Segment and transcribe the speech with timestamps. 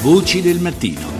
[0.00, 1.17] Voci del mattino.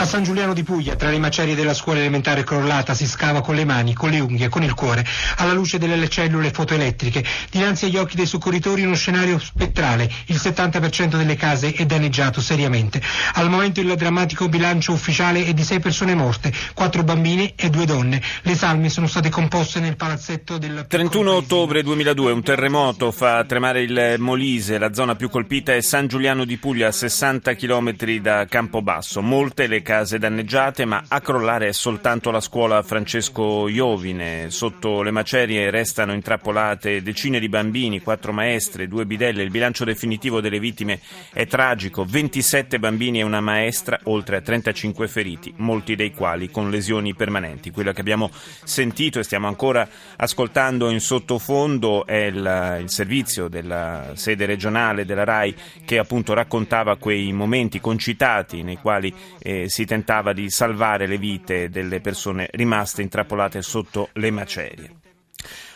[0.00, 3.54] A San Giuliano di Puglia, tra le macerie della scuola elementare crollata, si scava con
[3.54, 5.04] le mani, con le unghie, con il cuore,
[5.36, 7.22] alla luce delle cellule fotoelettriche.
[7.50, 10.10] Dinanzi agli occhi dei soccorritori uno scenario spettrale.
[10.28, 13.02] Il 70% delle case è danneggiato seriamente.
[13.34, 17.84] Al momento il drammatico bilancio ufficiale è di sei persone morte, quattro bambini e due
[17.84, 18.22] donne.
[18.40, 20.86] Le salme sono state composte nel palazzetto del...
[20.88, 24.78] 31 ottobre 2002, un terremoto fa tremare il Molise.
[24.78, 29.20] La zona più colpita è San Giuliano di Puglia, a 60 km da Campobasso.
[29.20, 34.48] Molte le case danneggiate, ma a crollare è soltanto la scuola Francesco Iovine.
[34.48, 39.42] Sotto le macerie restano intrappolate decine di bambini, quattro maestre, due bidelle.
[39.42, 41.00] Il bilancio definitivo delle vittime
[41.32, 46.70] è tragico: 27 bambini e una maestra, oltre a 35 feriti, molti dei quali con
[46.70, 47.72] lesioni permanenti.
[47.72, 48.30] Quello che abbiamo
[48.62, 55.24] sentito e stiamo ancora ascoltando in sottofondo è il, il servizio della sede regionale della
[55.24, 55.52] RAI
[55.84, 61.16] che appunto raccontava quei momenti concitati nei quali eh, si si tentava di salvare le
[61.16, 64.90] vite delle persone rimaste intrappolate sotto le macerie.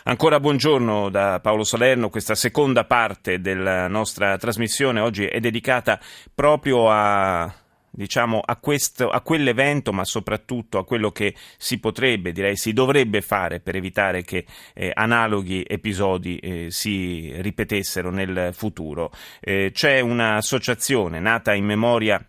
[0.02, 5.98] Ancora buongiorno da Paolo Salerno, questa seconda parte della nostra trasmissione oggi è dedicata
[6.34, 7.50] proprio a
[7.91, 13.22] diciamo, a, questo, a, quell'evento, ma soprattutto a quello che si potrebbe, direi si dovrebbe
[13.22, 19.11] fare per evitare che eh, analoghi episodi eh, si ripetessero nel futuro.
[19.41, 22.22] Eh, c'è un'associazione nata in memoria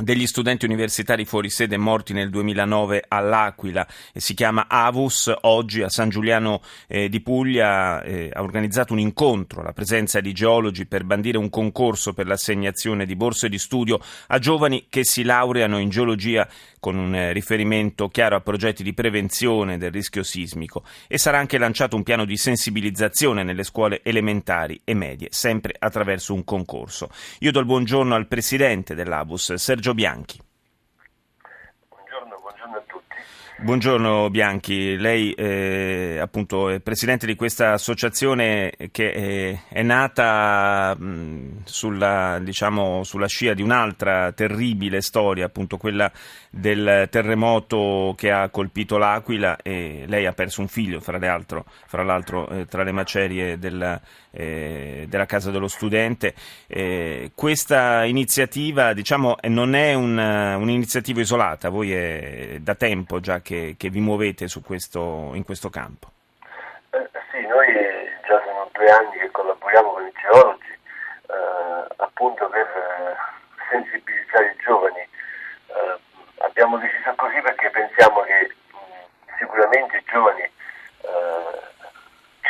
[0.00, 6.08] degli studenti universitari fuori sede morti nel 2009 all'Aquila si chiama Avus, oggi a San
[6.08, 11.38] Giuliano eh, di Puglia eh, ha organizzato un incontro alla presenza di geologi per bandire
[11.38, 16.48] un concorso per l'assegnazione di borse di studio a giovani che si laureano in geologia
[16.80, 21.58] con un eh, riferimento chiaro a progetti di prevenzione del rischio sismico e sarà anche
[21.58, 27.10] lanciato un piano di sensibilizzazione nelle scuole elementari e medie, sempre attraverso un concorso.
[27.40, 30.49] Io do il buongiorno al presidente dell'Avus, Sergio Bianchi.
[33.62, 41.64] Buongiorno Bianchi, lei eh, appunto è presidente di questa associazione che è, è nata mh,
[41.64, 46.10] sulla, diciamo, sulla, scia di un'altra terribile storia, appunto quella
[46.48, 52.02] del terremoto che ha colpito l'Aquila e lei ha perso un figlio, fra l'altro, fra
[52.02, 54.00] l'altro eh, tra le macerie della,
[54.30, 56.34] eh, della Casa dello Studente.
[56.66, 63.49] Eh, questa iniziativa diciamo, non è un, un'iniziativa isolata, voi è da tempo già che,
[63.76, 66.10] che vi muovete questo, in questo campo.
[66.90, 67.66] Eh, sì, noi
[68.26, 70.72] già sono due anni che collaboriamo con i geologi
[71.28, 73.16] eh, appunto per eh,
[73.70, 75.08] sensibilizzare i giovani.
[76.38, 80.48] abbiamo deciso così perché pensiamo che mh, sicuramente i giovani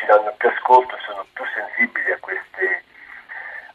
[0.00, 2.84] ci danno più ascolto e sono più sensibili a queste,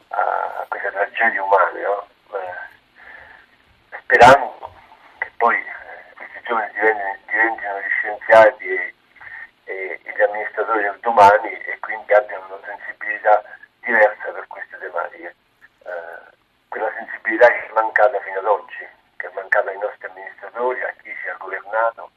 [0.08, 2.06] a queste tragedie umane, no?
[2.34, 4.72] eh, sperando
[5.18, 8.94] che poi eh, questi giovani diventino, diventino gli scienziati e,
[9.64, 13.42] e, e, gli amministratori del domani e quindi abbiano una sensibilità
[13.80, 15.34] diversa per queste tematiche.
[15.84, 16.34] Eh,
[16.68, 20.94] quella sensibilità che è mancata fino ad oggi, che è mancata ai nostri amministratori, a
[21.02, 22.10] chi ci ha governato.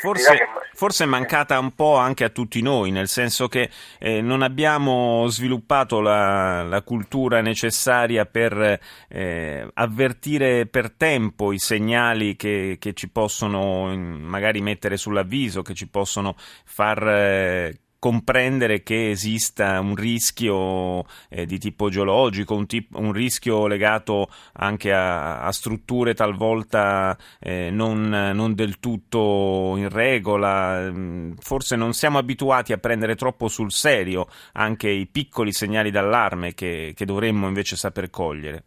[0.00, 3.68] Forse, forse, è mancata un po' anche a tutti noi, nel senso che
[3.98, 12.34] eh, non abbiamo sviluppato la, la cultura necessaria per eh, avvertire per tempo i segnali
[12.34, 16.34] che, che, ci possono magari mettere sull'avviso, che ci possono
[16.64, 23.66] far eh, comprendere che esista un rischio eh, di tipo geologico, un, tip- un, rischio
[23.68, 30.90] legato anche a, a strutture talvolta eh, non, non, del tutto in regola.
[30.90, 36.54] Mm, forse non siamo abituati a prendere troppo sul serio anche i piccoli segnali d'allarme
[36.54, 38.64] che, che dovremmo invece saper cogliere.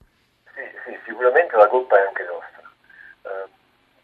[0.54, 2.72] Sì, sì, sicuramente la colpa è anche nostra.
[3.24, 3.50] Uh,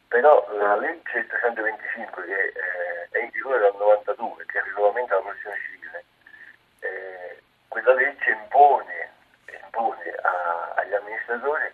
[0.10, 5.58] però la legge 325 che eh, è in vigore dal 92, che regolamenta la protezione
[5.70, 6.04] civile,
[6.80, 9.12] eh, quella legge impone,
[9.64, 11.72] impone a, agli amministratori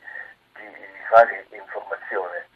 [0.55, 2.47] di, di fare informazione.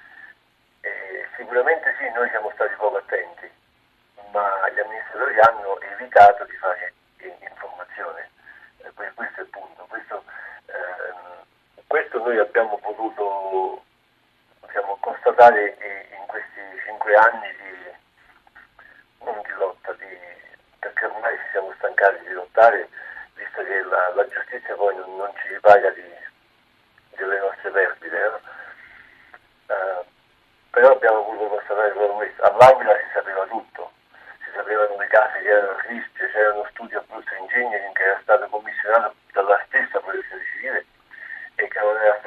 [0.82, 3.50] Eh, sicuramente sì, noi siamo stati poco attenti,
[4.32, 8.30] ma gli amministratori hanno evitato di fare informazione.
[8.84, 9.86] Eh, questo è il punto.
[9.88, 10.24] Questo,
[10.66, 11.44] ehm,
[11.88, 13.88] questo noi abbiamo potuto
[15.00, 15.78] constatare
[16.12, 20.18] in questi cinque anni di, non di lotta, di,
[20.80, 22.88] perché ormai siamo stancati di lottare,
[23.36, 26.04] visto che la, la giustizia poi non, non ci ripaga di,
[27.18, 28.18] delle nostre perdite.
[28.18, 28.40] No?
[29.68, 30.06] Uh,
[30.72, 32.44] però abbiamo voluto constatare solo questo.
[32.44, 33.92] All'Aquila si sapeva tutto,
[34.44, 38.04] si sapevano le case che erano a rischio, c'era uno studio a Bruzzo Engineering che
[38.04, 40.86] era stato commissionato dalla stessa protezione civile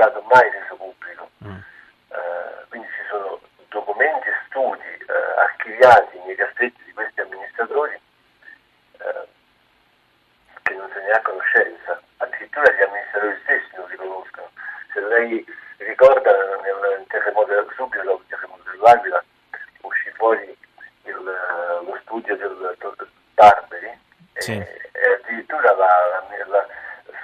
[0.03, 1.31] stato mai reso pubblico.
[1.45, 1.59] Mm.
[2.11, 4.91] Eh, quindi ci sono documenti e studi
[5.73, 7.99] archiviati nei cassetti di questi amministratori
[8.99, 9.27] eh,
[10.63, 14.51] che non se ne ha conoscenza, addirittura gli amministratori stessi non li conoscono.
[14.93, 15.45] Se lei
[15.79, 19.25] ricorda nel terremoto subito dopo il terremoto dell'Aquila
[19.83, 20.57] uscì fuori
[21.05, 23.99] il, lo studio del dottor Barberi
[24.35, 24.53] sì.
[24.53, 26.67] e, e, addirittura la, la, la,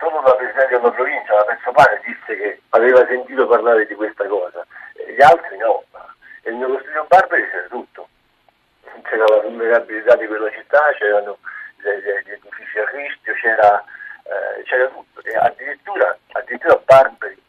[0.01, 4.67] solo la Presidente della provincia, la Pezzopane, disse che aveva sentito parlare di questa cosa,
[4.95, 5.85] gli altri no.
[6.43, 7.88] E nello studio Barberi c'era tutto.
[9.09, 11.39] C'era la vulnerabilità di quella città, c'erano
[11.77, 13.85] gli edifici a rischio, c'era,
[14.25, 15.23] eh, c'era tutto.
[15.23, 17.43] E addirittura, addirittura Barberi,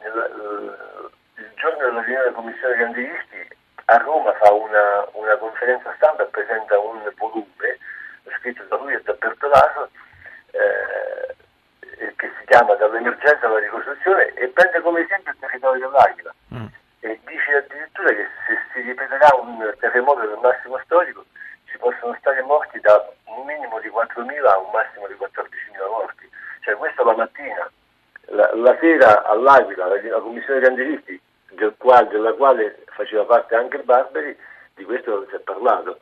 [0.00, 0.76] nel,
[1.36, 3.48] il giorno della riunione della Commissione Candelisti,
[3.86, 7.46] a Roma fa una, una conferenza stampa e presenta un volume
[8.38, 9.90] scritto da lui e da Bertolaso
[10.52, 11.34] eh,
[12.16, 16.66] che si chiama Dall'emergenza alla ricostruzione e prende come esempio il territorio dell'Aquila mm.
[17.00, 21.24] e dice addirittura che se si ripeterà un terremoto del massimo storico
[21.64, 26.30] ci possono stare morti da un minimo di 4.000 a un massimo di 14.000 morti.
[26.60, 27.70] Cioè questo la mattina,
[28.26, 31.20] la, la sera all'Aquila, la, la commissione candelisti
[31.52, 34.36] del quale, della quale faceva parte anche Barberi,
[34.74, 35.98] di questo non si è parlato.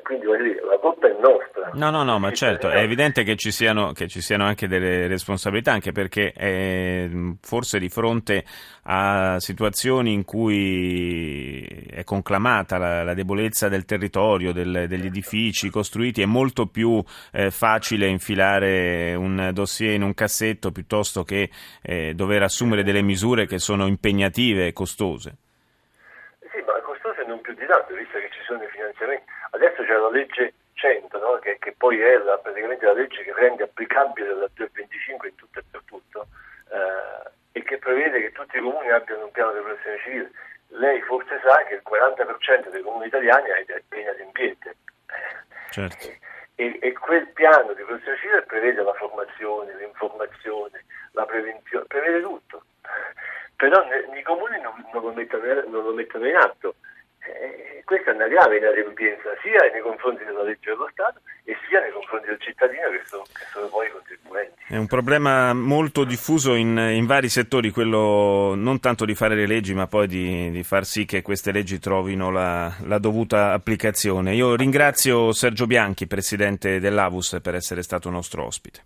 [0.00, 1.70] Quindi dire, la colpa è nostra.
[1.74, 5.06] No, no, no, ma certo, è evidente che ci, siano, che ci siano anche delle
[5.06, 7.08] responsabilità, anche perché è,
[7.40, 8.44] forse di fronte
[8.84, 16.22] a situazioni in cui è conclamata la, la debolezza del territorio, del, degli edifici costruiti,
[16.22, 17.02] è molto più
[17.32, 21.50] eh, facile infilare un dossier in un cassetto piuttosto che
[21.82, 25.36] eh, dover assumere delle misure che sono impegnative e costose.
[27.22, 30.54] Costose non più di tanto, visto che ci sono i finanziamenti Adesso c'è la legge
[30.74, 31.38] 100, no?
[31.38, 35.58] che, che, poi è la, praticamente la legge che rende applicabile la 225 in tutto
[35.58, 36.26] e per tutto
[36.70, 40.30] eh, e che prevede che tutti i comuni abbiano un piano di protezione civile.
[40.68, 44.76] Lei forse sa che il 40% dei comuni italiani è inadempiente.
[45.70, 46.08] Certo.
[46.54, 52.64] E, e, quel piano di protezione civile prevede la formazione, l'informazione, la prevenzione, prevede tutto.
[53.56, 53.84] Però
[54.16, 56.74] i comuni non, non, lo mettono, non lo mettono in atto.
[57.24, 61.80] Eh, questa è una grave inadempienza sia nei confronti della legge dello Stato e sia
[61.80, 64.62] nei confronti del cittadino che sono, che sono poi i contribuenti.
[64.68, 69.46] È un problema molto diffuso in, in, vari settori, quello non tanto di fare le
[69.46, 74.34] leggi ma poi di, di far sì che queste leggi trovino la, la dovuta applicazione.
[74.34, 78.82] Io ringrazio Sergio Bianchi, Presidente dell'Avus, per essere stato nostro ospite.